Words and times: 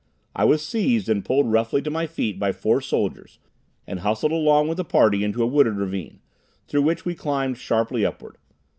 I 0.35 0.45
was 0.45 0.65
seized 0.65 1.09
and 1.09 1.23
pulled 1.23 1.51
roughly 1.51 1.79
to 1.83 1.91
my 1.91 2.07
feet 2.07 2.39
by 2.39 2.53
four 2.53 2.81
soldiers, 2.81 3.37
and 3.85 3.99
hustled 3.99 4.31
along 4.31 4.67
with 4.67 4.77
the 4.77 4.83
party 4.83 5.23
into 5.23 5.43
a 5.43 5.45
wooded 5.45 5.75
ravine, 5.75 6.21
through 6.67 6.81
which 6.81 7.05
we 7.05 7.13
climbed 7.13 7.59
sharply 7.59 8.03
upward. 8.03 8.39